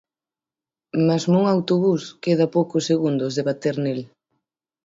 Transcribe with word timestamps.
Mesmo 1.07 1.33
un 1.41 1.45
autobús 1.55 2.03
queda 2.23 2.43
a 2.47 2.53
poucos 2.55 2.87
segundos 2.89 3.31
de 3.33 3.45
bater 3.49 3.75
nel. 3.83 4.01